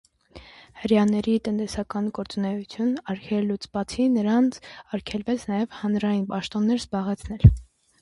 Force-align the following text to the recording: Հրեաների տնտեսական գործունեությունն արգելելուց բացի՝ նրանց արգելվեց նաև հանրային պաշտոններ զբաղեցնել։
Հրեաների 0.85 1.35
տնտեսական 1.47 2.07
գործունեությունն 2.19 2.97
արգելելուց 3.15 3.69
բացի՝ 3.79 4.09
նրանց 4.17 4.61
արգելվեց 4.99 5.49
նաև 5.55 5.81
հանրային 5.85 6.29
պաշտոններ 6.37 6.87
զբաղեցնել։ 6.87 7.51